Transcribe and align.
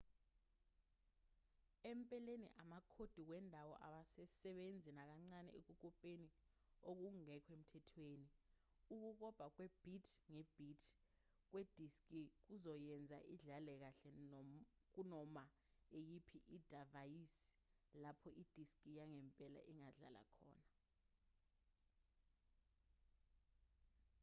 empeleni 1.93 2.47
amakhodi 2.61 3.21
wendawo 3.29 3.73
awasebenzi 3.87 4.89
nakancane 4.97 5.49
ekukopeni 5.59 6.29
okungekho 6.89 7.51
emthethweni 7.57 8.27
ukukopa 8.93 9.45
kwe-bit 9.55 10.07
nge-bit 10.33 10.83
kwediski 11.49 12.21
kuzoyenza 12.45 13.17
idlale 13.33 13.73
kahle 13.83 14.41
kunoma 14.93 15.43
iyiphi 15.99 16.39
idivayisi 16.55 17.45
lapho 18.03 18.29
idiski 18.41 18.89
yangempela 18.99 19.59
ingadlala 19.71 20.21
khona 20.33 20.65